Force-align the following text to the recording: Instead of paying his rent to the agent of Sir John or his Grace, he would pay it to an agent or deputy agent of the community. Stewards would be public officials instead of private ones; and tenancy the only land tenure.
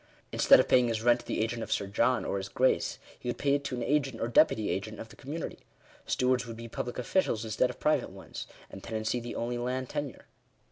Instead 0.31 0.59
of 0.59 0.67
paying 0.67 0.87
his 0.87 1.03
rent 1.03 1.19
to 1.19 1.25
the 1.27 1.41
agent 1.41 1.61
of 1.61 1.71
Sir 1.71 1.85
John 1.85 2.25
or 2.25 2.37
his 2.37 2.49
Grace, 2.49 2.97
he 3.19 3.29
would 3.29 3.37
pay 3.37 3.53
it 3.53 3.63
to 3.65 3.75
an 3.75 3.83
agent 3.83 4.19
or 4.19 4.27
deputy 4.27 4.71
agent 4.71 4.99
of 4.99 5.09
the 5.09 5.15
community. 5.15 5.59
Stewards 6.07 6.47
would 6.47 6.57
be 6.57 6.67
public 6.67 6.97
officials 6.97 7.45
instead 7.45 7.69
of 7.69 7.79
private 7.79 8.09
ones; 8.09 8.47
and 8.71 8.81
tenancy 8.83 9.19
the 9.19 9.35
only 9.35 9.59
land 9.59 9.89
tenure. 9.89 10.25